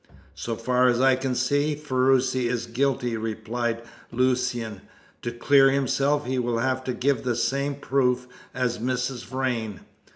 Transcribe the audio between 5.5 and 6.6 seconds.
himself he will